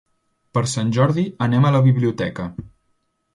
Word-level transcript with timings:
Per 0.57 0.61
Sant 0.71 0.93
Jordi 0.97 1.25
anem 1.47 1.67
a 1.67 1.73
la 1.77 1.83
biblioteca. 1.89 2.49